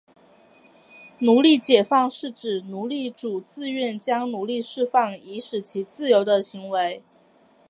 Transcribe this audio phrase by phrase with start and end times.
[1.19, 7.03] 奴隶解放是指奴隶主自愿将奴隶释放以使其自由的行为。